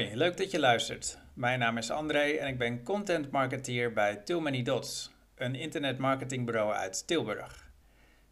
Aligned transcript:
Hoi, 0.00 0.16
leuk 0.16 0.36
dat 0.36 0.50
je 0.50 0.58
luistert. 0.58 1.18
Mijn 1.34 1.58
naam 1.58 1.78
is 1.78 1.90
André 1.90 2.30
en 2.30 2.48
ik 2.48 2.58
ben 2.58 2.82
content 2.82 3.30
marketeer 3.30 3.92
bij 3.92 4.16
Too 4.16 4.40
Many 4.40 4.62
Dots, 4.62 5.10
een 5.34 5.54
internetmarketingbureau 5.54 6.72
uit 6.72 7.06
Tilburg. 7.06 7.70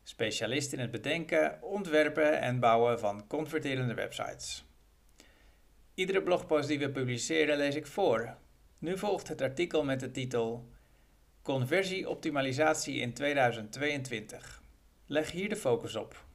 Specialist 0.03 0.73
in 0.73 0.79
het 0.79 0.91
bedenken, 0.91 1.63
ontwerpen 1.63 2.41
en 2.41 2.61
bouwen 2.61 2.99
van 2.99 3.27
converterende 3.27 3.95
websites. 3.95 4.65
Iedere 5.95 6.23
blogpost 6.23 6.69
die 6.69 6.79
we 6.79 6.91
publiceren 6.91 7.57
lees 7.57 7.75
ik 7.75 7.87
voor. 7.87 8.37
Nu 8.79 8.99
volgt 8.99 9.29
het 9.29 9.41
artikel 9.41 9.85
met 9.85 10.01
de 10.01 10.11
titel 10.11 10.69
Conversieoptimalisatie 11.43 13.01
in 13.01 13.13
2022. 13.13 14.63
Leg 15.07 15.31
hier 15.31 15.49
de 15.49 15.57
focus 15.57 15.97
op. 15.97 16.27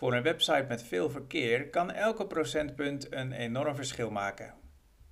Voor 0.00 0.14
een 0.14 0.22
website 0.22 0.64
met 0.68 0.82
veel 0.82 1.10
verkeer 1.10 1.68
kan 1.68 1.90
elke 1.90 2.26
procentpunt 2.26 3.12
een 3.12 3.32
enorm 3.32 3.74
verschil 3.74 4.10
maken. 4.10 4.54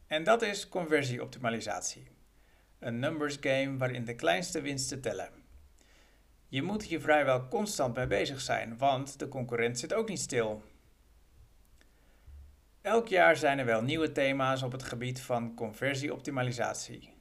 En 0.07 0.25
dat 0.25 0.43
is 0.43 0.69
conversieoptimalisatie. 0.69 2.11
Een 2.79 2.99
numbers 2.99 3.37
game 3.41 3.77
waarin 3.77 4.05
de 4.05 4.15
kleinste 4.15 4.61
winsten 4.61 5.01
tellen. 5.01 5.31
Je 6.47 6.63
moet 6.63 6.83
hier 6.83 7.01
vrijwel 7.01 7.49
constant 7.49 7.97
mee 7.97 8.07
bezig 8.07 8.41
zijn, 8.41 8.79
want 8.79 9.19
de 9.19 9.29
concurrent 9.29 9.79
zit 9.79 9.95
ook 9.95 10.09
niet 10.09 10.21
stil. 10.21 10.63
Elk 12.81 13.09
jaar 13.09 13.37
zijn 13.37 13.59
er 13.59 13.65
wel 13.65 13.83
nieuwe 13.83 14.13
thema's 14.13 14.63
op 14.63 14.73
het 14.73 14.83
gebied 14.83 15.21
van 15.21 15.55
conversieoptimalisatie. 15.55 17.15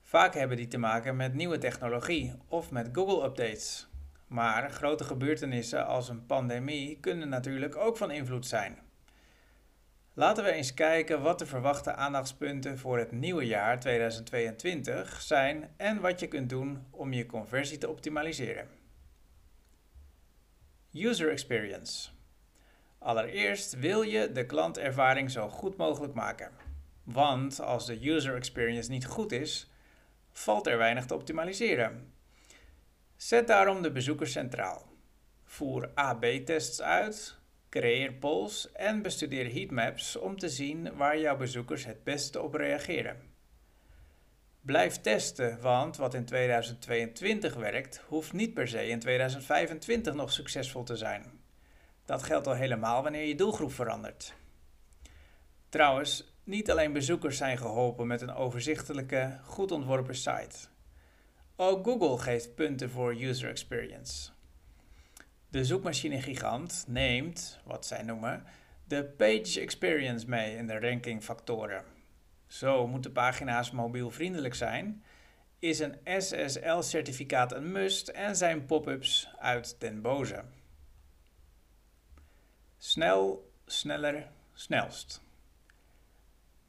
Vaak 0.00 0.34
hebben 0.34 0.56
die 0.56 0.68
te 0.68 0.78
maken 0.78 1.16
met 1.16 1.34
nieuwe 1.34 1.58
technologie 1.58 2.32
of 2.48 2.70
met 2.70 2.88
Google-updates. 2.92 3.88
Maar 4.34 4.70
grote 4.70 5.04
gebeurtenissen 5.04 5.86
als 5.86 6.08
een 6.08 6.26
pandemie 6.26 7.00
kunnen 7.00 7.28
natuurlijk 7.28 7.76
ook 7.76 7.96
van 7.96 8.10
invloed 8.10 8.46
zijn. 8.46 8.78
Laten 10.14 10.44
we 10.44 10.50
eens 10.50 10.74
kijken 10.74 11.22
wat 11.22 11.38
de 11.38 11.46
verwachte 11.46 11.94
aandachtspunten 11.94 12.78
voor 12.78 12.98
het 12.98 13.12
nieuwe 13.12 13.46
jaar 13.46 13.80
2022 13.80 15.20
zijn 15.20 15.70
en 15.76 16.00
wat 16.00 16.20
je 16.20 16.28
kunt 16.28 16.48
doen 16.48 16.86
om 16.90 17.12
je 17.12 17.26
conversie 17.26 17.78
te 17.78 17.88
optimaliseren. 17.88 18.68
User 20.92 21.30
experience. 21.30 22.10
Allereerst 22.98 23.78
wil 23.78 24.02
je 24.02 24.32
de 24.32 24.46
klantervaring 24.46 25.30
zo 25.30 25.48
goed 25.48 25.76
mogelijk 25.76 26.14
maken. 26.14 26.50
Want 27.04 27.60
als 27.60 27.86
de 27.86 28.08
user 28.10 28.36
experience 28.36 28.90
niet 28.90 29.06
goed 29.06 29.32
is, 29.32 29.70
valt 30.32 30.66
er 30.66 30.78
weinig 30.78 31.06
te 31.06 31.14
optimaliseren. 31.14 32.13
Zet 33.24 33.46
daarom 33.46 33.82
de 33.82 33.92
bezoeker 33.92 34.26
centraal. 34.26 34.86
Voer 35.44 35.90
AB-tests 35.94 36.82
uit, 36.82 37.36
creëer 37.68 38.12
polls 38.12 38.72
en 38.72 39.02
bestudeer 39.02 39.52
heatmaps 39.52 40.16
om 40.16 40.38
te 40.38 40.48
zien 40.48 40.96
waar 40.96 41.18
jouw 41.18 41.36
bezoekers 41.36 41.84
het 41.84 42.04
beste 42.04 42.42
op 42.42 42.54
reageren. 42.54 43.16
Blijf 44.60 45.00
testen, 45.00 45.60
want 45.60 45.96
wat 45.96 46.14
in 46.14 46.24
2022 46.24 47.54
werkt, 47.54 48.02
hoeft 48.06 48.32
niet 48.32 48.54
per 48.54 48.68
se 48.68 48.88
in 48.88 48.98
2025 48.98 50.14
nog 50.14 50.32
succesvol 50.32 50.82
te 50.82 50.96
zijn. 50.96 51.40
Dat 52.04 52.22
geldt 52.22 52.46
al 52.46 52.54
helemaal 52.54 53.02
wanneer 53.02 53.26
je 53.26 53.34
doelgroep 53.34 53.72
verandert. 53.72 54.34
Trouwens, 55.68 56.34
niet 56.42 56.70
alleen 56.70 56.92
bezoekers 56.92 57.36
zijn 57.36 57.58
geholpen 57.58 58.06
met 58.06 58.20
een 58.20 58.34
overzichtelijke, 58.34 59.38
goed 59.42 59.72
ontworpen 59.72 60.14
site. 60.14 60.73
Ook 61.56 61.84
Google 61.84 62.18
geeft 62.18 62.54
punten 62.54 62.90
voor 62.90 63.14
user 63.22 63.48
experience. 63.48 64.30
De 65.48 65.64
zoekmachine-gigant 65.64 66.84
neemt, 66.88 67.58
wat 67.64 67.86
zij 67.86 68.02
noemen, 68.02 68.44
de 68.84 69.04
page 69.04 69.60
experience 69.60 70.28
mee 70.28 70.56
in 70.56 70.66
de 70.66 70.78
rankingfactoren. 70.78 71.84
Zo 72.46 72.86
moeten 72.86 73.12
pagina's 73.12 73.70
mobielvriendelijk 73.70 74.54
zijn, 74.54 75.04
is 75.58 75.78
een 75.78 75.98
SSL-certificaat 76.04 77.52
een 77.52 77.72
must 77.72 78.08
en 78.08 78.36
zijn 78.36 78.66
pop-ups 78.66 79.28
uit 79.38 79.76
den 79.78 80.02
boze. 80.02 80.44
Snel, 82.78 83.50
sneller, 83.66 84.28
snelst. 84.52 85.22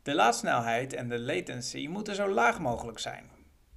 De 0.02 0.16
laadsnelheid 0.16 0.94
en 0.94 1.10
de 1.10 1.20
latency 1.20 1.88
moeten 1.88 2.16
zo 2.16 2.30
laag 2.30 2.60
mogelijk 2.60 3.00
zijn. 3.00 3.35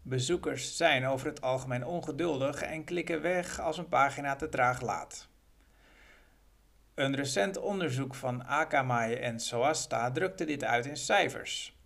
Bezoekers 0.08 0.76
zijn 0.76 1.06
over 1.06 1.26
het 1.26 1.40
algemeen 1.40 1.86
ongeduldig 1.86 2.62
en 2.62 2.84
klikken 2.84 3.22
weg 3.22 3.60
als 3.60 3.78
een 3.78 3.88
pagina 3.88 4.36
te 4.36 4.48
traag 4.48 4.80
laat. 4.80 5.28
Een 6.94 7.16
recent 7.16 7.58
onderzoek 7.58 8.14
van 8.14 8.44
Akamai 8.44 9.14
en 9.14 9.40
Soasta 9.40 10.10
drukte 10.10 10.44
dit 10.44 10.64
uit 10.64 10.86
in 10.86 10.96
cijfers. 10.96 11.76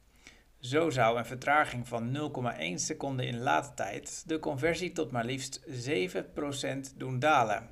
Zo 0.58 0.90
zou 0.90 1.18
een 1.18 1.26
vertraging 1.26 1.88
van 1.88 2.32
0,1 2.58 2.74
seconde 2.74 3.26
in 3.26 3.38
laadtijd 3.38 4.28
de 4.28 4.38
conversie 4.38 4.92
tot 4.92 5.10
maar 5.10 5.24
liefst 5.24 5.60
7% 5.88 6.96
doen 6.96 7.18
dalen. 7.18 7.68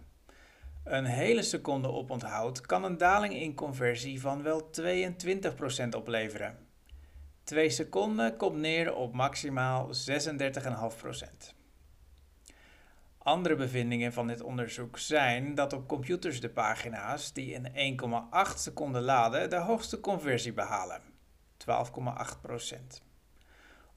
Een 0.84 1.04
hele 1.04 1.42
seconde 1.42 1.88
oponthoud 1.88 2.60
kan 2.60 2.84
een 2.84 2.98
daling 2.98 3.34
in 3.34 3.54
conversie 3.54 4.20
van 4.20 4.42
wel 4.42 4.70
22% 4.80 5.88
opleveren. 5.96 6.69
2 7.50 7.70
seconden 7.70 8.36
komt 8.36 8.56
neer 8.56 8.94
op 8.94 9.14
maximaal 9.14 9.88
36,5%. 9.88 9.92
Andere 13.18 13.56
bevindingen 13.56 14.12
van 14.12 14.26
dit 14.26 14.40
onderzoek 14.42 14.98
zijn 14.98 15.54
dat 15.54 15.72
op 15.72 15.88
computers 15.88 16.40
de 16.40 16.50
pagina's 16.50 17.32
die 17.32 17.52
in 17.52 17.98
1,8 18.00 18.56
seconden 18.56 19.02
laden 19.02 19.50
de 19.50 19.56
hoogste 19.56 20.00
conversie 20.00 20.52
behalen, 20.52 21.00
12,8%. 21.56 22.76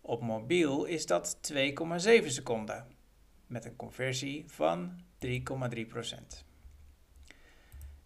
Op 0.01 0.21
mobiel 0.21 0.85
is 0.85 1.05
dat 1.05 1.37
2,7 1.53 1.61
seconden, 2.25 2.87
met 3.47 3.65
een 3.65 3.75
conversie 3.75 4.43
van 4.47 5.01
3,3%. 5.25 5.29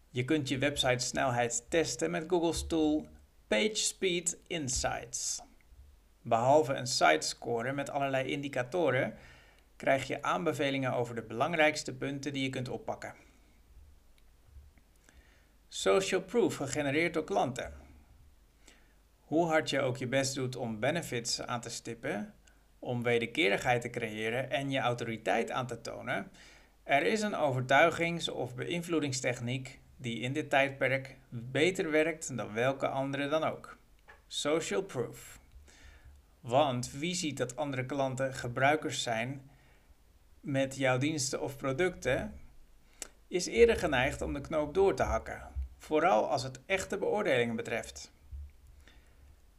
Je 0.10 0.26
kunt 0.26 0.50
je 0.50 0.58
website 0.58 1.06
snelheid 1.06 1.66
testen 1.70 2.12
met 2.12 2.24
Google's 2.28 2.68
tool 2.68 3.08
PageSpeed 3.48 4.38
Insights. 4.48 5.42
Behalve 6.22 6.74
een 6.74 6.88
site-score 6.88 7.72
met 7.72 7.90
allerlei 7.90 8.32
indicatoren, 8.32 9.16
krijg 9.76 10.08
je 10.08 10.22
aanbevelingen 10.22 10.94
over 10.94 11.16
de 11.16 11.24
belangrijkste 11.24 11.94
punten 11.94 12.34
die 12.34 12.44
je 12.44 12.50
kunt 12.50 12.70
oppakken. 12.70 13.14
Social 15.68 16.22
proof 16.22 16.56
gegenereerd 16.56 17.14
door 17.14 17.24
klanten. 17.24 17.74
Hoe 19.22 19.48
hard 19.48 19.70
je 19.70 19.82
ook 19.82 19.98
je 19.98 20.08
best 20.08 20.36
doet 20.36 20.56
om 20.56 20.80
benefits 20.80 21.42
aan 21.42 21.62
te 21.62 21.70
stippen, 21.70 22.34
om 22.80 23.04
wederkerigheid 23.04 23.82
te 23.82 23.90
creëren 23.90 24.50
en 24.50 24.72
je 24.72 24.80
autoriteit 24.80 25.52
aan 25.52 25.68
te 25.68 25.82
tonen, 25.82 26.32
er 26.84 27.04
is 27.04 27.22
een 27.22 27.36
overtuigings- 27.36 28.30
of 28.30 28.56
beïnvloedingstechniek 28.56 29.80
die 29.98 30.20
in 30.20 30.34
dit 30.34 30.50
tijdperk 30.50 31.18
beter 31.30 31.92
werkt 31.92 32.38
dan 32.38 32.54
welke 32.54 32.88
andere 32.88 33.28
dan 33.28 33.44
ook. 33.44 33.78
Social 34.28 34.82
proof. 34.82 35.40
Want 36.40 36.92
wie 36.92 37.16
ziet 37.16 37.38
dat 37.38 37.56
andere 37.56 37.86
klanten 37.86 38.34
gebruikers 38.34 39.04
zijn 39.04 39.50
met 40.40 40.76
jouw 40.76 40.98
diensten 40.98 41.42
of 41.42 41.58
producten, 41.58 42.34
is 43.28 43.46
eerder 43.46 43.76
geneigd 43.76 44.22
om 44.22 44.34
de 44.34 44.42
knoop 44.42 44.74
door 44.74 44.96
te 44.96 45.04
hakken, 45.04 45.42
vooral 45.78 46.30
als 46.30 46.44
het 46.44 46.60
echte 46.66 46.98
beoordelingen 46.98 47.56
betreft. 47.56 48.12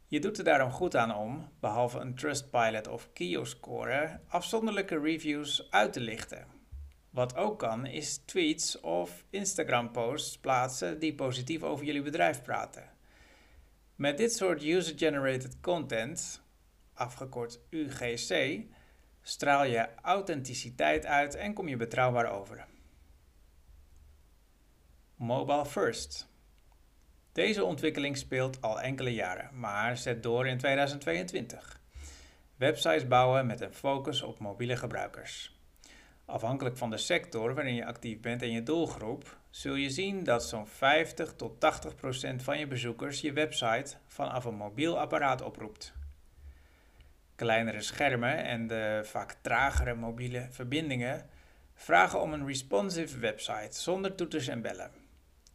Je 0.07 0.19
doet 0.19 0.37
er 0.37 0.43
daarom 0.43 0.71
goed 0.71 0.95
aan 0.95 1.15
om, 1.15 1.49
behalve 1.59 1.99
een 1.99 2.15
Trustpilot 2.15 2.87
of 2.87 3.13
Kio-score, 3.13 4.19
afzonderlijke 4.27 4.99
reviews 4.99 5.71
uit 5.71 5.93
te 5.93 5.99
lichten 5.99 6.58
wat 7.19 7.35
ook 7.35 7.59
kan, 7.59 7.85
is 7.85 8.17
tweets 8.17 8.79
of 8.79 9.23
Instagram-posts 9.29 10.37
plaatsen 10.37 10.99
die 10.99 11.15
positief 11.15 11.63
over 11.63 11.85
jullie 11.85 12.01
bedrijf 12.01 12.41
praten. 12.41 12.89
Met 13.95 14.17
dit 14.17 14.33
soort 14.33 14.63
user-generated 14.63 15.59
content, 15.61 16.41
afgekort 16.93 17.59
UGC, 17.69 18.61
straal 19.21 19.63
je 19.63 19.87
authenticiteit 20.01 21.05
uit 21.05 21.35
en 21.35 21.53
kom 21.53 21.67
je 21.67 21.75
betrouwbaar 21.75 22.31
over. 22.31 22.65
Mobile 25.15 25.65
First. 25.65 26.27
Deze 27.31 27.63
ontwikkeling 27.63 28.17
speelt 28.17 28.61
al 28.61 28.81
enkele 28.81 29.13
jaren, 29.13 29.59
maar 29.59 29.97
zet 29.97 30.23
door 30.23 30.47
in 30.47 30.57
2022. 30.57 31.81
Websites 32.55 33.07
bouwen 33.07 33.45
met 33.45 33.61
een 33.61 33.73
focus 33.73 34.21
op 34.21 34.39
mobiele 34.39 34.77
gebruikers. 34.77 35.58
Afhankelijk 36.29 36.77
van 36.77 36.89
de 36.89 36.97
sector 36.97 37.53
waarin 37.53 37.75
je 37.75 37.85
actief 37.85 38.19
bent 38.19 38.41
en 38.41 38.51
je 38.51 38.63
doelgroep, 38.63 39.37
zul 39.49 39.75
je 39.75 39.89
zien 39.89 40.23
dat 40.23 40.43
zo'n 40.43 40.67
50 40.67 41.33
tot 41.35 41.59
80 41.59 41.95
procent 41.95 42.43
van 42.43 42.59
je 42.59 42.67
bezoekers 42.67 43.21
je 43.21 43.33
website 43.33 43.95
vanaf 44.07 44.45
een 44.45 44.55
mobiel 44.55 44.99
apparaat 44.99 45.41
oproept. 45.41 45.93
Kleinere 47.35 47.81
schermen 47.81 48.43
en 48.43 48.67
de 48.67 49.01
vaak 49.03 49.35
tragere 49.41 49.93
mobiele 49.93 50.47
verbindingen 50.49 51.29
vragen 51.73 52.21
om 52.21 52.33
een 52.33 52.45
responsive 52.45 53.19
website 53.19 53.81
zonder 53.81 54.15
toeters 54.15 54.47
en 54.47 54.61
bellen. 54.61 54.91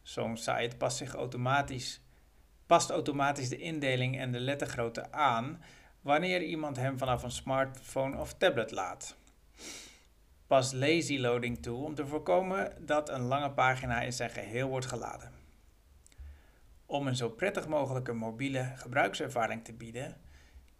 Zo'n 0.01 0.37
site 0.37 0.75
past, 0.77 0.97
zich 0.97 1.13
automatisch, 1.13 2.01
past 2.65 2.89
automatisch 2.89 3.49
de 3.49 3.57
indeling 3.57 4.19
en 4.19 4.31
de 4.31 4.39
lettergrootte 4.39 5.11
aan 5.11 5.61
wanneer 6.01 6.41
iemand 6.41 6.77
hem 6.77 6.97
vanaf 6.97 7.23
een 7.23 7.31
smartphone 7.31 8.17
of 8.17 8.33
tablet 8.33 8.71
laat. 8.71 9.17
Pas 10.47 10.71
lazy 10.71 11.17
loading 11.17 11.61
toe 11.61 11.83
om 11.83 11.95
te 11.95 12.07
voorkomen 12.07 12.85
dat 12.85 13.09
een 13.09 13.21
lange 13.21 13.51
pagina 13.51 14.01
in 14.01 14.13
zijn 14.13 14.29
geheel 14.29 14.67
wordt 14.67 14.85
geladen. 14.85 15.31
Om 16.85 17.07
een 17.07 17.15
zo 17.15 17.29
prettig 17.29 17.67
mogelijke 17.67 18.13
mobiele 18.13 18.71
gebruikservaring 18.75 19.63
te 19.63 19.73
bieden, 19.73 20.17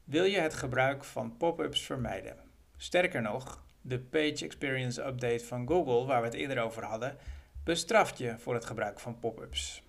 wil 0.03 0.23
je 0.23 0.39
het 0.39 0.53
gebruik 0.53 1.03
van 1.03 1.37
pop-ups 1.37 1.81
vermijden. 1.81 2.37
Sterker 2.77 3.21
nog, 3.21 3.63
de 3.81 3.99
Page 3.99 4.45
Experience 4.45 5.03
Update 5.05 5.45
van 5.45 5.67
Google, 5.67 6.05
waar 6.05 6.19
we 6.19 6.27
het 6.27 6.35
eerder 6.35 6.59
over 6.59 6.83
hadden, 6.83 7.17
bestraft 7.63 8.17
je 8.17 8.39
voor 8.39 8.53
het 8.53 8.65
gebruik 8.65 8.99
van 8.99 9.19
pop-ups. 9.19 9.83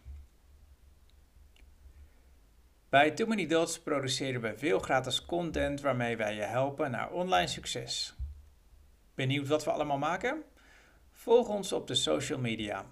Bij 2.89 3.11
Too 3.11 3.27
Many 3.27 3.47
Dots 3.47 3.81
produceren 3.81 4.41
we 4.41 4.59
veel 4.59 4.79
gratis 4.79 5.25
content 5.25 5.81
waarmee 5.81 6.17
wij 6.17 6.35
je 6.35 6.43
helpen 6.43 6.91
naar 6.91 7.11
online 7.11 7.47
succes. 7.47 8.17
Benieuwd 9.17 9.49
wat 9.49 9.65
we 9.65 9.71
allemaal 9.71 9.99
maken? 9.99 10.43
Volg 11.13 11.49
ons 11.49 11.73
op 11.73 11.87
de 11.87 11.95
social 11.95 12.39
media. 12.39 12.87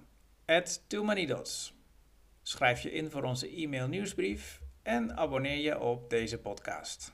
At 0.47 0.89
Too 0.89 1.27
Dots. 1.27 1.75
Schrijf 2.43 2.81
je 2.81 2.93
in 2.93 3.11
voor 3.11 3.23
onze 3.23 3.49
e-mail 3.49 3.89
nieuwsbrief 3.89 4.61
en 4.83 5.17
abonneer 5.17 5.59
je 5.59 5.81
op 5.81 6.11
deze 6.11 6.39
podcast. 6.39 7.13